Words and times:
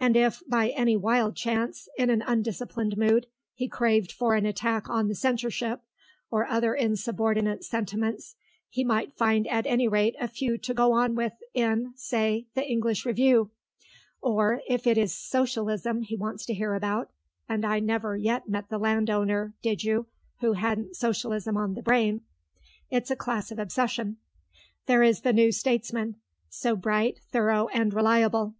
And 0.00 0.16
if, 0.16 0.42
by 0.48 0.70
any 0.70 0.96
wild 0.96 1.36
chance, 1.36 1.88
in 1.96 2.10
an 2.10 2.24
undisciplined 2.26 2.98
mood, 2.98 3.28
he 3.54 3.68
craved 3.68 4.10
for 4.10 4.34
an 4.34 4.44
attack 4.44 4.88
on 4.90 5.06
the 5.06 5.14
censorship, 5.14 5.80
or 6.28 6.44
other 6.48 6.74
insubordinate 6.74 7.62
sentiments, 7.62 8.34
he 8.68 8.82
might 8.82 9.12
find 9.16 9.46
at 9.46 9.66
any 9.66 9.86
rate 9.86 10.16
a 10.18 10.26
few 10.26 10.58
to 10.58 10.74
go 10.74 10.90
on 10.90 11.14
with 11.14 11.34
in, 11.54 11.92
say, 11.94 12.46
the 12.56 12.68
English 12.68 13.06
Review. 13.06 13.52
Or, 14.20 14.60
if 14.68 14.88
it 14.88 14.98
is 14.98 15.14
Socialism 15.14 16.02
he 16.02 16.16
wants 16.16 16.44
to 16.46 16.54
hear 16.54 16.74
about 16.74 17.12
(and 17.48 17.64
I 17.64 17.78
never 17.78 18.16
yet 18.16 18.48
met 18.48 18.70
the 18.70 18.78
land 18.78 19.08
owner, 19.08 19.54
did 19.62 19.84
you, 19.84 20.06
who 20.40 20.54
hadn't 20.54 20.96
Socialism 20.96 21.56
on 21.56 21.74
the 21.74 21.82
brain; 21.82 22.22
it's 22.90 23.12
a 23.12 23.14
class 23.14 23.52
obsession), 23.52 24.16
there 24.86 25.04
is 25.04 25.20
the 25.20 25.32
New 25.32 25.52
Statesman, 25.52 26.16
so 26.48 26.74
bright, 26.74 27.20
thorough, 27.30 27.68
and 27.68 27.94
reliable. 27.94 28.54